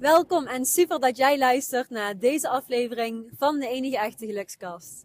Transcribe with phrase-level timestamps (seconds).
[0.00, 5.04] Welkom en super dat jij luistert naar deze aflevering van de enige echte gelukskast.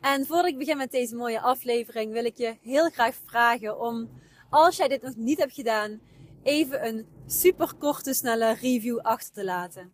[0.00, 4.10] En voordat ik begin met deze mooie aflevering wil ik je heel graag vragen om,
[4.50, 6.00] als jij dit nog niet hebt gedaan,
[6.42, 9.92] even een super korte, snelle review achter te laten.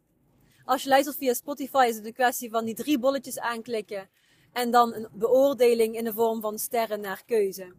[0.65, 4.09] Als je luistert via Spotify is het een kwestie van die drie bolletjes aanklikken
[4.53, 7.73] en dan een beoordeling in de vorm van sterren naar keuze.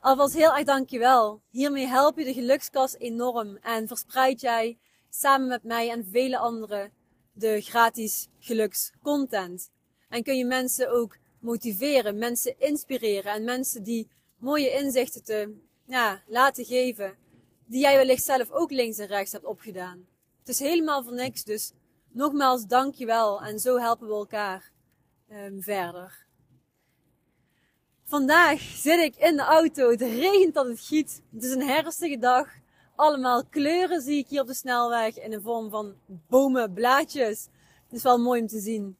[0.00, 1.42] Alvast heel erg dankjewel.
[1.50, 4.78] Hiermee help je de gelukskast enorm en verspreid jij
[5.10, 6.92] samen met mij en vele anderen
[7.32, 9.70] de gratis gelukscontent.
[10.08, 15.54] En kun je mensen ook motiveren, mensen inspireren en mensen die mooie inzichten te
[15.84, 17.16] ja, laten geven,
[17.66, 20.06] die jij wellicht zelf ook links en rechts hebt opgedaan.
[20.38, 21.72] Het is helemaal voor niks, dus
[22.08, 24.72] nogmaals dankjewel en zo helpen we elkaar
[25.32, 26.26] um, verder.
[28.04, 29.90] Vandaag zit ik in de auto.
[29.90, 31.22] Het regent dat het giet.
[31.32, 32.48] Het is een herfstige dag.
[33.00, 35.94] Allemaal kleuren zie ik hier op de snelweg in de vorm van
[36.28, 37.48] bomen, blaadjes.
[37.84, 38.96] Het is wel mooi om te zien.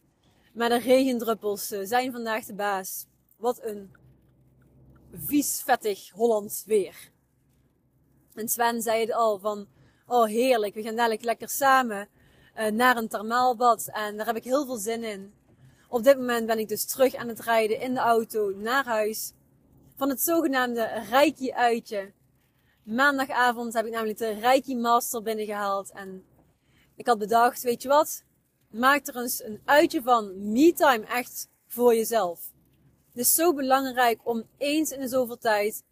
[0.52, 3.06] Maar de regendruppels eh, zijn vandaag de baas.
[3.36, 3.90] Wat een
[5.12, 7.10] vies, vettig Hollands weer.
[8.34, 9.66] En Sven zei het al van,
[10.06, 12.08] oh heerlijk, we gaan dadelijk lekker samen
[12.58, 13.88] uh, naar een thermaalbad.
[13.92, 15.32] En daar heb ik heel veel zin in.
[15.88, 19.32] Op dit moment ben ik dus terug aan het rijden in de auto naar huis.
[19.96, 22.12] Van het zogenaamde Reiki-uitje.
[22.91, 25.91] Maandagavond heb ik namelijk de Reiki Master binnengehaald.
[25.92, 26.24] En
[26.97, 28.24] ik had bedacht, weet je wat?
[28.70, 30.52] Maak er eens een uitje van.
[30.52, 32.52] Me-time echt voor jezelf.
[33.08, 35.84] Het is zo belangrijk om eens in de zoveel tijd.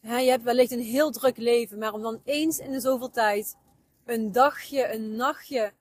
[0.00, 3.10] Hè, je hebt wellicht een heel druk leven, maar om dan eens in de zoveel
[3.10, 3.56] tijd
[4.04, 5.72] een dagje, een nachtje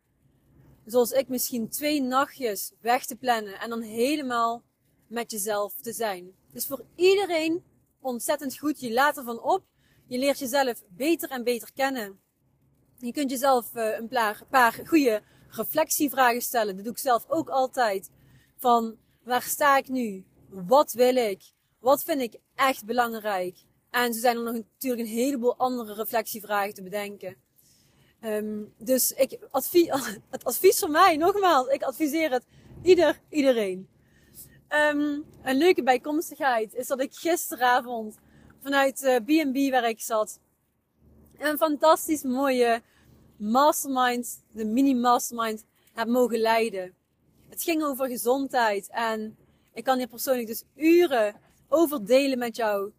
[0.85, 4.63] zoals ik misschien twee nachtjes weg te plannen en dan helemaal
[5.07, 6.31] met jezelf te zijn.
[6.51, 7.63] Dus voor iedereen
[8.01, 8.79] ontzettend goed.
[8.79, 9.63] Je laat ervan op.
[10.11, 12.19] Je leert jezelf beter en beter kennen.
[12.97, 14.07] Je kunt jezelf uh, een
[14.49, 16.75] paar, goede reflectievragen stellen.
[16.75, 18.09] Dat doe ik zelf ook altijd.
[18.57, 20.25] Van waar sta ik nu?
[20.49, 21.43] Wat wil ik?
[21.79, 23.57] Wat vind ik echt belangrijk?
[23.89, 27.35] En zo zijn er nog natuurlijk een heleboel andere reflectievragen te bedenken.
[28.21, 29.31] Um, dus ik
[30.29, 32.45] het advies van mij, nogmaals, ik adviseer het
[32.83, 33.89] ieder, iedereen.
[34.69, 38.17] Um, een leuke bijkomstigheid is dat ik gisteravond
[38.61, 40.39] vanuit eh, B&B waar ik zat,
[41.37, 42.81] een fantastisch mooie
[43.37, 46.93] mastermind, de mini mastermind, heb mogen leiden.
[47.49, 49.37] Het ging over gezondheid en
[49.73, 51.35] ik kan hier persoonlijk dus uren
[51.69, 52.91] over delen met jou.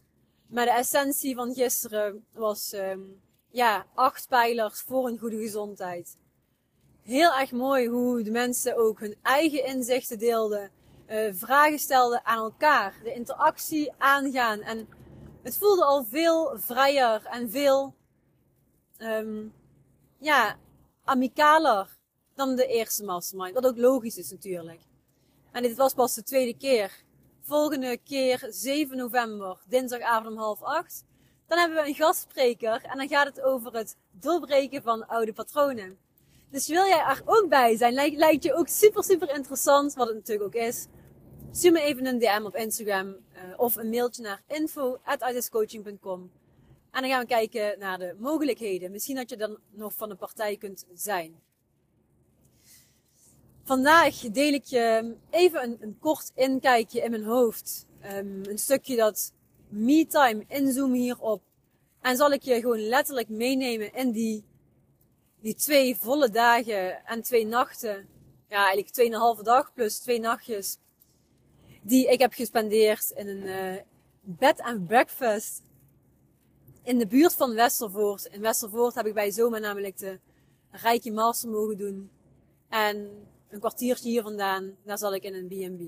[0.46, 6.16] Maar de essentie van gisteren was um, ja, acht pijlers voor een goede gezondheid.
[7.02, 10.70] Heel erg mooi hoe de mensen ook hun eigen inzichten deelden,
[11.10, 14.60] uh, vragen stelden aan elkaar, de interactie aangaan.
[14.60, 14.88] En
[15.42, 17.94] het voelde al veel vrijer en veel,
[18.98, 19.52] um,
[20.18, 20.56] ja,
[21.04, 21.98] amicaler
[22.34, 23.54] dan de eerste mastermind.
[23.54, 24.80] Wat ook logisch is natuurlijk.
[25.52, 27.04] En dit was pas de tweede keer.
[27.42, 31.04] Volgende keer 7 november, dinsdagavond om half acht.
[31.46, 35.98] Dan hebben we een gastspreker en dan gaat het over het doorbreken van oude patronen.
[36.50, 37.92] Dus wil jij er ook bij zijn?
[37.92, 40.86] Lijkt, lijkt je ook super, super interessant, wat het natuurlijk ook is.
[41.54, 43.16] Stuur me even een DM op Instagram uh,
[43.56, 46.30] of een mailtje naar info.artistcoaching.com.
[46.90, 48.90] En dan gaan we kijken naar de mogelijkheden.
[48.90, 51.40] Misschien dat je dan nog van de partij kunt zijn.
[53.64, 57.86] Vandaag deel ik je even een, een kort inkijkje in mijn hoofd.
[58.04, 59.32] Um, een stukje dat
[59.68, 61.42] me-time inzoomen hierop.
[62.00, 64.44] En zal ik je gewoon letterlijk meenemen in die,
[65.40, 68.08] die twee volle dagen en twee nachten.
[68.48, 70.78] Ja, eigenlijk tweeënhalve dag plus twee nachtjes.
[71.82, 73.82] Die ik heb gespendeerd in een uh,
[74.20, 75.62] bed and breakfast.
[76.82, 78.24] In de buurt van Westervoort.
[78.24, 80.20] In Westervoort heb ik bij Zoma namelijk de
[80.70, 82.10] Rijke Master mogen doen.
[82.68, 85.80] En een kwartiertje hier vandaan, daar zat ik in een B&B.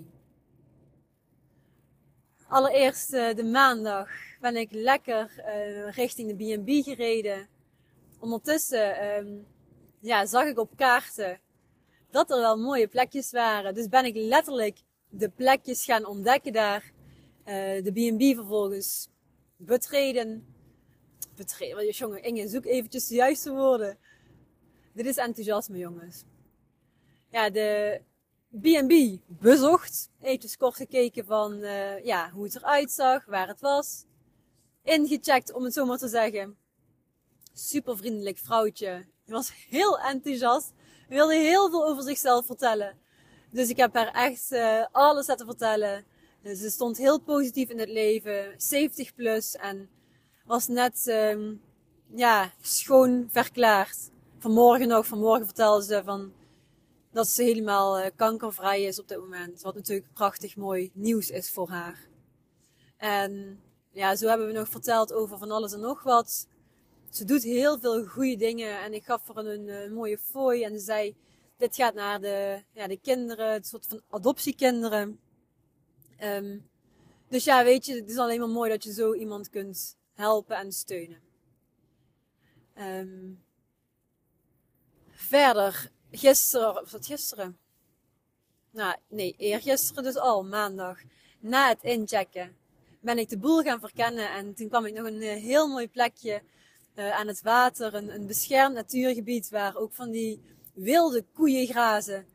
[2.48, 4.08] Allereerst uh, de maandag
[4.40, 7.48] ben ik lekker uh, richting de B&B gereden.
[8.18, 9.46] Ondertussen um,
[10.00, 11.40] ja, zag ik op kaarten
[12.10, 13.74] dat er wel mooie plekjes waren.
[13.74, 14.78] Dus ben ik letterlijk
[15.18, 16.92] de plekjes gaan ontdekken daar.
[17.46, 19.08] Uh, de B&B vervolgens
[19.56, 20.46] betreden.
[21.36, 23.98] Betreden, jongen, Inge, zoek eventjes de juiste woorden.
[24.92, 26.24] Dit is enthousiasme, jongens.
[27.30, 28.00] Ja, de
[28.60, 30.10] B&B bezocht.
[30.20, 34.04] Even kort gekeken van uh, ja, hoe het eruit zag, waar het was.
[34.82, 36.56] Ingecheckt, om het zo maar te zeggen.
[37.52, 38.86] Super vriendelijk vrouwtje.
[38.86, 40.72] Hij was heel enthousiast.
[41.08, 42.98] Wilde heel veel over zichzelf vertellen.
[43.54, 46.04] Dus ik heb haar echt uh, alles laten vertellen.
[46.42, 48.54] Dus ze stond heel positief in het leven.
[48.56, 49.56] 70 plus.
[49.56, 49.88] En
[50.44, 51.60] was net um,
[52.14, 56.32] ja, schoon verklaard vanmorgen nog, vanmorgen vertelde ze van
[57.12, 59.62] dat ze helemaal uh, kankervrij is op dit moment.
[59.62, 62.08] Wat natuurlijk prachtig mooi nieuws is voor haar.
[62.96, 63.60] En
[63.90, 66.46] ja, zo hebben we nog verteld over van alles en nog wat.
[67.10, 70.78] Ze doet heel veel goede dingen en ik gaf haar een, een mooie fooi en
[70.78, 71.16] ze zei,
[71.56, 75.20] dit gaat naar de, ja, de kinderen, het soort van adoptiekinderen.
[76.22, 76.68] Um,
[77.28, 80.56] dus ja, weet je, het is alleen maar mooi dat je zo iemand kunt helpen
[80.56, 81.20] en steunen.
[82.78, 83.44] Um,
[85.10, 87.58] verder, gisteren, was dat gisteren?
[88.70, 90.98] Nou, nee, eergisteren dus al, maandag.
[91.40, 92.56] Na het inchecken
[93.00, 95.88] ben ik de boel gaan verkennen en toen kwam ik nog een eh, heel mooi
[95.88, 96.42] plekje
[96.94, 97.94] uh, aan het water.
[97.94, 100.42] Een beschermd natuurgebied waar ook van die
[100.74, 102.26] wilde koeien grazen.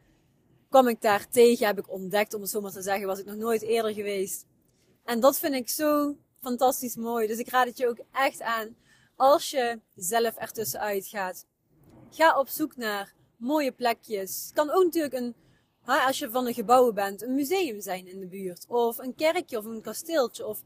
[0.69, 3.25] Kwam ik daar tegen, heb ik ontdekt, om het zo maar te zeggen, was ik
[3.25, 4.45] nog nooit eerder geweest.
[5.03, 7.27] En dat vind ik zo fantastisch mooi.
[7.27, 8.75] Dus ik raad het je ook echt aan.
[9.15, 11.45] Als je zelf ertussenuit gaat.
[12.09, 14.51] Ga op zoek naar mooie plekjes.
[14.53, 15.35] Kan ook natuurlijk een,
[15.85, 18.65] als je van een gebouwen bent, een museum zijn in de buurt.
[18.68, 20.47] Of een kerkje of een kasteeltje.
[20.47, 20.63] Of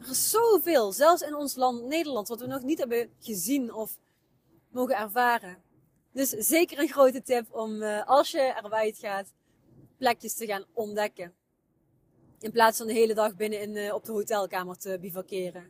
[0.00, 3.98] er is zoveel, zelfs in ons land Nederland, wat we nog niet hebben gezien of
[4.70, 5.62] mogen ervaren.
[6.12, 9.32] Dus zeker een grote tip om, uh, als je erbij gaat,
[9.98, 11.34] plekjes te gaan ontdekken.
[12.40, 15.68] In plaats van de hele dag binnen in, uh, op de hotelkamer te bivakeren.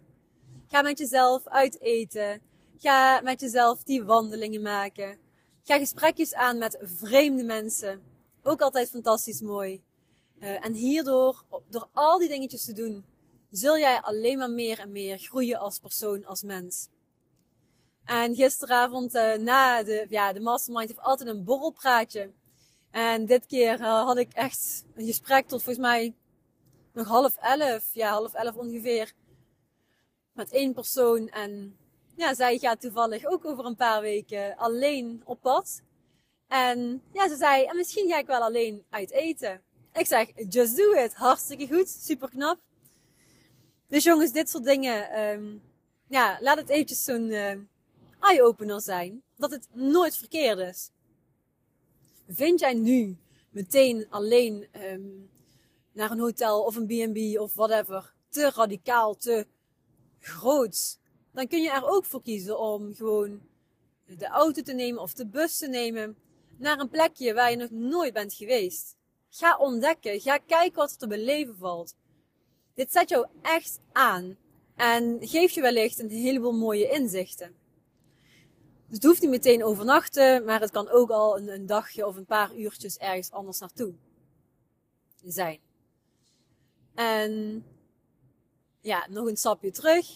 [0.67, 2.43] Ga met jezelf uit eten.
[2.79, 5.19] Ga met jezelf die wandelingen maken.
[5.63, 8.03] Ga gesprekjes aan met vreemde mensen.
[8.43, 9.83] Ook altijd fantastisch mooi.
[10.39, 13.05] Uh, en hierdoor, door al die dingetjes te doen,
[13.51, 16.89] zul jij alleen maar meer en meer groeien als persoon, als mens.
[18.11, 22.31] En gisteravond uh, na de, ja, de mastermind heeft altijd een borrelpraatje.
[22.91, 26.15] En dit keer uh, had ik echt een gesprek tot volgens mij
[26.93, 29.13] nog half elf, ja, half elf ongeveer,
[30.33, 31.29] met één persoon.
[31.29, 31.77] En
[32.17, 35.83] ja, zij gaat toevallig ook over een paar weken alleen op pad.
[36.49, 39.63] En ja, ze zei, en misschien ga ik wel alleen uit eten.
[39.93, 41.15] Ik zeg, just do it.
[41.15, 42.59] Hartstikke goed, super knap.
[43.89, 45.63] Dus jongens, dit soort dingen, um,
[46.09, 47.53] ja, laat het eventjes zo'n uh,
[48.21, 49.23] eye-opener zijn.
[49.37, 50.91] Dat het nooit verkeerd is.
[52.29, 53.17] Vind jij nu
[53.51, 55.31] meteen alleen um,
[55.93, 59.47] naar een hotel of een B&B of whatever te radicaal, te
[60.21, 60.99] groot,
[61.33, 63.41] dan kun je er ook voor kiezen om gewoon
[64.07, 66.17] de auto te nemen of de bus te nemen
[66.57, 68.97] naar een plekje waar je nog nooit bent geweest.
[69.29, 71.95] Ga ontdekken, ga kijken wat er te beleven valt.
[72.75, 74.37] Dit zet jou echt aan
[74.77, 77.55] en geeft je wellicht een heleboel mooie inzichten.
[78.91, 82.17] Dus het hoeft niet meteen overnachten, maar het kan ook al een, een dagje of
[82.17, 83.95] een paar uurtjes ergens anders naartoe
[85.25, 85.59] zijn.
[86.95, 87.65] En
[88.81, 90.07] ja, nog een stapje terug.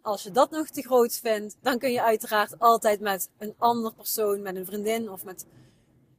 [0.00, 3.94] Als je dat nog te groot vindt, dan kun je uiteraard altijd met een ander
[3.94, 5.46] persoon, met een vriendin of met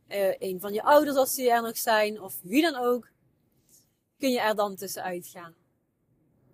[0.08, 3.10] uh, een van je ouders als die er nog zijn, of wie dan ook,
[4.18, 5.56] kun je er dan tussenuit gaan.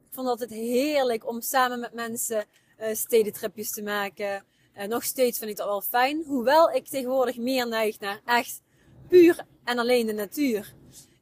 [0.10, 2.46] Ik vond het heerlijk om samen met mensen
[2.80, 4.46] uh, stedentripjes te maken.
[4.80, 6.24] Uh, nog steeds vind ik dat wel fijn.
[6.26, 8.62] Hoewel ik tegenwoordig meer neig naar echt
[9.08, 10.76] puur en alleen de natuur.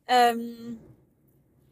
[0.05, 0.79] Um,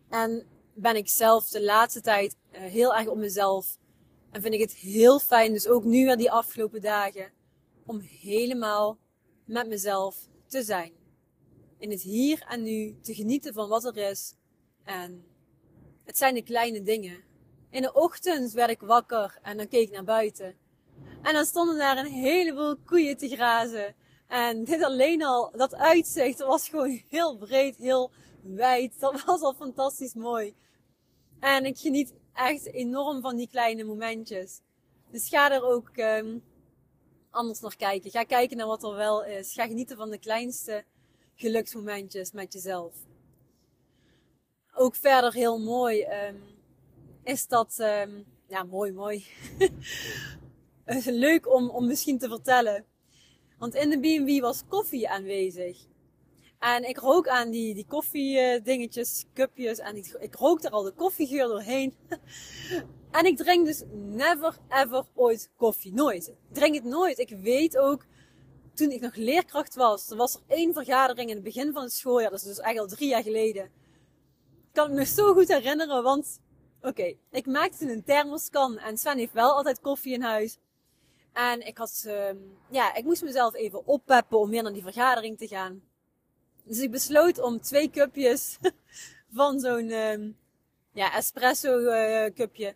[0.09, 3.77] en ben ik zelf de laatste tijd uh, heel erg op mezelf.
[4.31, 7.31] En vind ik het heel fijn, dus ook nu weer die afgelopen dagen,
[7.85, 8.97] om helemaal
[9.45, 10.93] met mezelf te zijn.
[11.77, 14.35] In het hier en nu te genieten van wat er is.
[14.83, 15.25] En
[16.03, 17.23] het zijn de kleine dingen.
[17.69, 20.55] In de ochtend werd ik wakker en dan keek ik naar buiten.
[21.25, 23.95] En dan stonden daar een heleboel koeien te grazen.
[24.27, 28.99] En dit alleen al, dat uitzicht, was gewoon heel breed, heel wijd.
[28.99, 30.55] Dat was al fantastisch mooi.
[31.39, 34.61] En ik geniet echt enorm van die kleine momentjes.
[35.11, 36.43] Dus ga er ook um,
[37.29, 38.11] anders naar kijken.
[38.11, 39.53] Ga kijken naar wat er wel is.
[39.53, 40.83] Ga genieten van de kleinste
[41.35, 42.93] geluksmomentjes met jezelf.
[44.73, 46.43] Ook verder heel mooi um,
[47.23, 49.25] is dat, um, ja mooi mooi.
[51.05, 52.85] Leuk om, om misschien te vertellen.
[53.57, 55.85] Want in de B&B was koffie aanwezig.
[56.59, 59.79] En ik rook aan die, die koffiedingetjes, cupjes.
[59.79, 61.95] En ik, ik rook er al de koffiegeur doorheen.
[63.11, 65.93] en ik drink dus never ever ooit koffie.
[65.93, 66.27] Nooit.
[66.27, 67.19] Ik drink het nooit.
[67.19, 68.05] Ik weet ook,
[68.73, 71.93] toen ik nog leerkracht was, er was er één vergadering in het begin van het
[71.93, 72.29] schooljaar.
[72.29, 73.63] Dat is dus eigenlijk al drie jaar geleden.
[73.63, 76.39] Ik kan me zo goed herinneren, want
[76.81, 78.77] oké, ik maakte een thermoskan.
[78.77, 80.57] En Sven heeft wel altijd koffie in huis.
[81.35, 82.29] En ik had, uh,
[82.69, 85.81] ja, ik moest mezelf even oppeppen om weer naar die vergadering te gaan.
[86.63, 88.57] Dus ik besloot om twee cupjes
[89.37, 90.29] van zo'n uh,
[90.91, 92.75] ja, espresso uh, cupje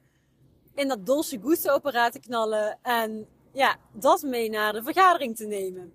[0.80, 2.80] in dat Dolce Gusto apparaat te knallen.
[2.82, 5.94] En ja, dat mee naar de vergadering te nemen.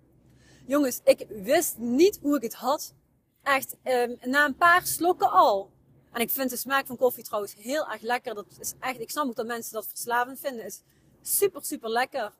[0.66, 2.94] Jongens, ik wist niet hoe ik het had.
[3.42, 5.70] Echt, um, na een paar slokken al.
[6.12, 8.34] En ik vind de smaak van koffie trouwens heel erg lekker.
[8.34, 10.64] Dat is echt, ik snap ook dat mensen dat verslavend vinden.
[10.64, 10.82] Is
[11.22, 12.32] super, super lekker.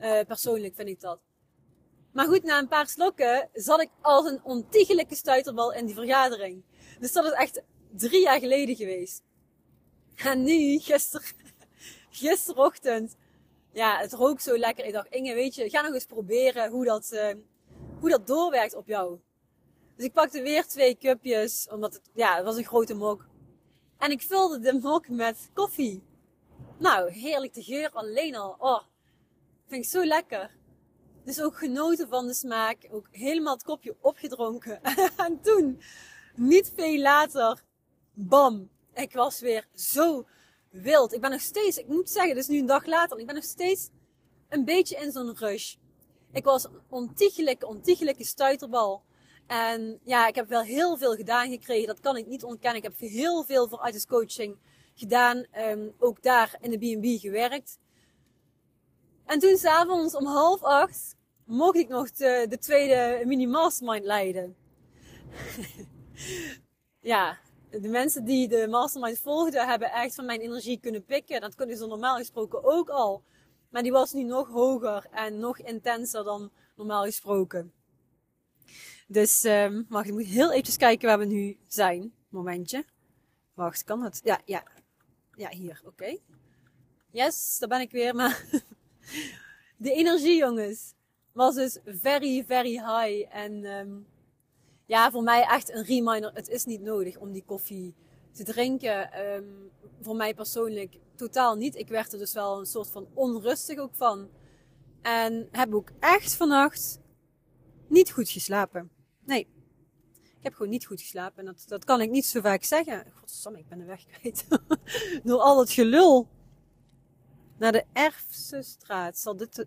[0.00, 1.18] Uh, persoonlijk vind ik dat.
[2.12, 6.62] Maar goed, na een paar slokken zat ik als een ontiegelijke stuiterbal in die vergadering.
[7.00, 9.22] Dus dat is echt drie jaar geleden geweest.
[10.16, 11.32] En nu, gister,
[12.10, 13.16] gisterochtend,
[13.72, 14.84] ja, het rook zo lekker.
[14.84, 17.34] Ik dacht, Inge, weet je, ga nog eens proberen hoe dat, uh,
[18.00, 19.18] hoe dat doorwerkt op jou.
[19.96, 23.26] Dus ik pakte weer twee cupjes, omdat het, ja, het was een grote mok.
[23.98, 26.02] En ik vulde de mok met koffie.
[26.78, 28.56] Nou, heerlijk de geur alleen al.
[28.58, 28.82] Oh,
[29.72, 30.50] vind ik zo lekker.
[31.24, 32.88] Dus ook genoten van de smaak.
[32.90, 34.82] Ook helemaal het kopje opgedronken.
[35.26, 35.80] en toen,
[36.34, 37.62] niet veel later,
[38.12, 38.70] bam.
[38.94, 40.26] Ik was weer zo
[40.70, 41.12] wild.
[41.12, 43.44] Ik ben nog steeds, ik moet zeggen, dus nu een dag later, ik ben nog
[43.44, 43.88] steeds
[44.48, 45.74] een beetje in zo'n rush.
[46.32, 49.02] Ik was een ontiegelijke, ontiegelijke stuiterbal.
[49.46, 51.86] En ja, ik heb wel heel veel gedaan gekregen.
[51.86, 52.82] Dat kan ik niet ontkennen.
[52.82, 54.56] Ik heb heel veel voor artist coaching
[54.94, 55.46] gedaan.
[55.58, 57.78] Um, ook daar in de B&B gewerkt.
[59.26, 64.56] En toen s'avonds om half acht mocht ik nog de, de tweede mini mastermind leiden.
[67.12, 67.38] ja,
[67.70, 71.40] de mensen die de mastermind volgden hebben echt van mijn energie kunnen pikken.
[71.40, 73.22] Dat kunnen ze normaal gesproken ook al.
[73.70, 77.72] Maar die was nu nog hoger en nog intenser dan normaal gesproken.
[79.06, 82.14] Dus um, wacht, ik moet heel eventjes kijken waar we nu zijn.
[82.28, 82.84] Momentje.
[83.54, 84.20] Wacht, kan het?
[84.24, 84.62] Ja, ja.
[85.34, 85.80] Ja, hier.
[85.84, 86.18] Oké.
[87.10, 88.14] Yes, daar ben ik weer.
[88.14, 88.44] Maar
[89.76, 90.94] de energie, jongens,
[91.32, 93.36] was dus very, very high.
[93.36, 94.06] En um,
[94.86, 96.30] ja, voor mij echt een reminder.
[96.34, 97.94] Het is niet nodig om die koffie
[98.32, 99.26] te drinken.
[99.26, 101.76] Um, voor mij persoonlijk totaal niet.
[101.76, 104.28] Ik werd er dus wel een soort van onrustig ook van.
[105.02, 107.00] En heb ook echt vannacht
[107.86, 108.90] niet goed geslapen.
[109.24, 109.48] Nee.
[110.22, 111.38] Ik heb gewoon niet goed geslapen.
[111.38, 113.12] En dat, dat kan ik niet zo vaak zeggen.
[113.14, 114.46] Godsamme, ik ben de weg kwijt.
[115.24, 116.28] Door al het gelul.
[117.62, 119.18] Naar de Erfse straat.
[119.18, 119.66] Zal dit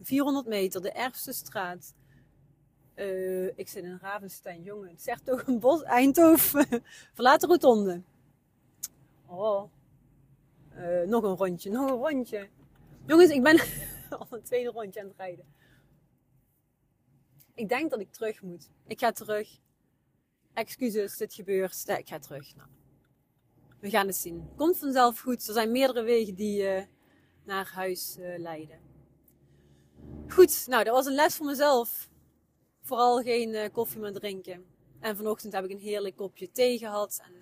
[0.00, 1.94] 400 meter, de Erfse straat.
[2.94, 4.88] Uh, ik zit in Ravenstein, jongen.
[4.88, 6.66] Het zegt toch een bos, Eindhoven.
[7.14, 8.02] Verlaat de rotonde.
[9.26, 9.70] Oh.
[10.76, 12.48] Uh, nog een rondje, nog een rondje.
[13.06, 13.60] Jongens, ik ben
[14.18, 15.44] al een tweede rondje aan het rijden.
[17.54, 18.70] Ik denk dat ik terug moet.
[18.86, 19.58] Ik ga terug.
[20.52, 21.88] Excuses, dit gebeurt.
[21.88, 22.56] Ik ga terug.
[22.56, 22.68] Nou,
[23.80, 24.48] we gaan het zien.
[24.56, 25.46] Komt vanzelf goed.
[25.46, 26.92] Er zijn meerdere wegen die
[27.44, 28.78] naar huis uh, leiden.
[30.28, 32.08] Goed, nou, dat was een les voor mezelf.
[32.82, 34.64] Vooral geen uh, koffie meer drinken.
[35.00, 37.20] En vanochtend heb ik een heerlijk kopje thee gehad.
[37.24, 37.32] En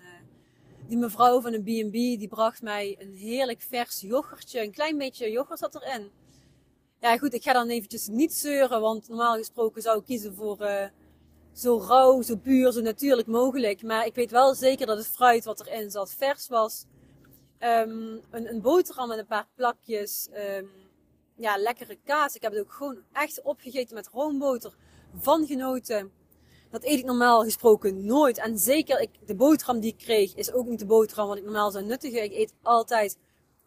[0.87, 4.61] die mevrouw van een B&B, die bracht mij een heerlijk vers yoghurtje.
[4.61, 6.11] Een klein beetje yoghurt zat erin.
[6.99, 10.91] Ja, goed, ik ga dan eventjes niet zeuren, want normaal gesproken zou ik kiezen voor
[11.53, 13.83] zo rauw, zo puur, zo natuurlijk mogelijk.
[13.83, 16.85] Maar ik weet wel zeker dat het fruit wat erin zat vers was.
[17.63, 20.29] Um, een, een boterham met een paar plakjes.
[20.57, 20.69] Um,
[21.35, 22.35] ja, lekkere kaas.
[22.35, 24.75] Ik heb het ook gewoon echt opgegeten met roomboter.
[25.15, 26.11] Van genoten.
[26.69, 28.37] Dat eet ik normaal gesproken nooit.
[28.37, 31.43] En zeker ik, de boterham die ik kreeg is ook niet de boterham wat ik
[31.43, 32.23] normaal zou nuttigen.
[32.23, 33.17] Ik eet altijd,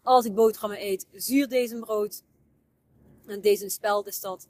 [0.02, 2.22] als ik boterhammen eet, zuurdezenbrood.
[3.26, 4.48] En deze speld is dat.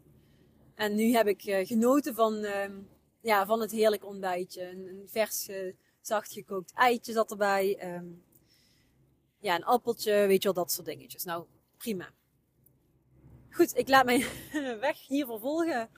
[0.75, 2.65] En nu heb ik uh, genoten van, uh,
[3.21, 4.71] ja, van het heerlijke ontbijtje.
[4.71, 5.49] Een, vers,
[6.01, 7.79] zacht gekookt eitje zat erbij.
[9.47, 11.25] Ja, een appeltje, weet je wel, dat soort dingetjes.
[11.25, 11.45] Nou,
[11.77, 12.09] prima.
[13.51, 14.25] Goed, ik laat mijn
[14.81, 15.89] weg hier vervolgen.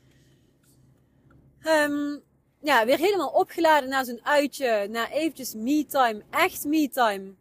[1.64, 2.22] Um,
[2.60, 4.86] ja, weer helemaal opgeladen na zo'n uitje.
[4.90, 6.22] Na eventjes me-time.
[6.30, 7.34] Echt me-time.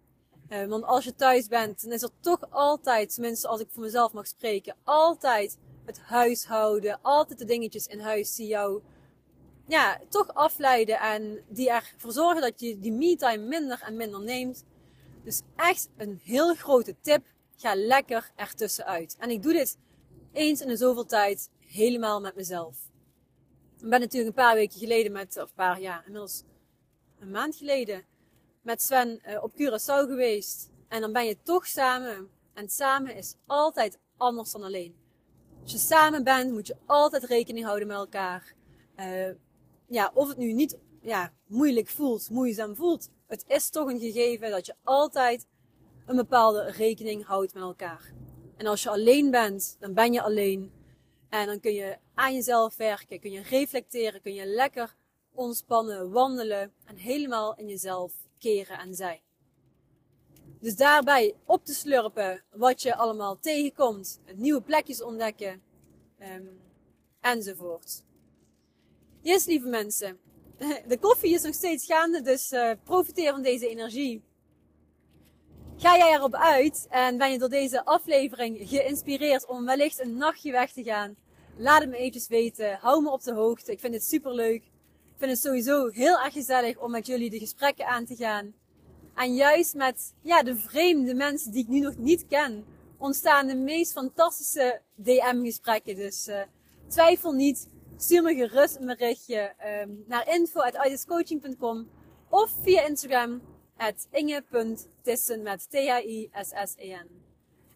[0.50, 3.84] Uh, want als je thuis bent, dan is er toch altijd, tenminste als ik voor
[3.84, 8.82] mezelf mag spreken, altijd het huishouden, altijd de dingetjes in huis die jou
[9.68, 14.64] ja, toch afleiden en die ervoor zorgen dat je die me-time minder en minder neemt.
[15.28, 17.26] Dus echt een heel grote tip.
[17.56, 19.16] Ga lekker ertussenuit.
[19.20, 19.78] En ik doe dit
[20.34, 22.78] eens in de zoveel tijd helemaal met mezelf.
[23.80, 26.44] Ik ben natuurlijk een paar weken geleden met, of een paar, ja, inmiddels
[27.20, 28.06] een maand geleden,
[28.62, 30.70] met Sven uh, op Curaçao geweest.
[30.88, 32.30] En dan ben je toch samen.
[32.54, 34.96] En samen is altijd anders dan alleen.
[35.62, 38.54] Als je samen bent, moet je altijd rekening houden met elkaar.
[39.00, 39.30] Uh,
[39.88, 43.10] ja, of het nu niet ja, moeilijk voelt, moeizaam voelt.
[43.28, 45.48] Het is toch een gegeven dat je altijd
[46.06, 48.14] een bepaalde rekening houdt met elkaar.
[48.58, 50.72] En als je alleen bent, dan ben je alleen.
[51.30, 54.96] En dan kun je aan jezelf werken, kun je reflecteren, kun je lekker
[55.34, 59.22] ontspannen, wandelen en helemaal in jezelf keren en zijn.
[60.60, 65.62] Dus daarbij op te slurpen wat je allemaal tegenkomt, nieuwe plekjes ontdekken.
[66.22, 66.60] Um,
[67.22, 68.04] enzovoort.
[69.22, 70.20] Yes, lieve mensen.
[70.88, 74.24] De koffie is nog steeds gaande, dus uh, profiteer van deze energie.
[75.78, 80.52] Ga jij erop uit en ben je door deze aflevering geïnspireerd om wellicht een nachtje
[80.52, 81.16] weg te gaan?
[81.58, 82.78] Laat het me eventjes weten.
[82.82, 83.72] Hou me op de hoogte.
[83.72, 84.64] Ik vind het super leuk.
[84.64, 88.54] Ik vind het sowieso heel erg gezellig om met jullie de gesprekken aan te gaan.
[89.16, 92.66] En juist met ja, de vreemde mensen die ik nu nog niet ken,
[92.98, 95.96] ontstaan de meest fantastische DM-gesprekken.
[95.96, 96.42] Dus uh,
[96.88, 97.68] twijfel niet.
[98.00, 101.90] Stuur me gerust een berichtje um, naar info.idiscoaching.com
[102.30, 103.42] of via Instagram
[103.78, 107.08] at inge.tissen met T-H-I-S-S-E-N.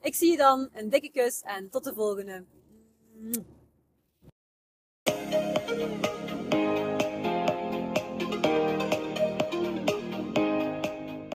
[0.01, 2.43] Ik zie je dan, een dikke kus en tot de volgende.